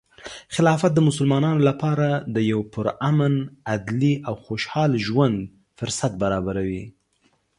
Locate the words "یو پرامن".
2.51-3.33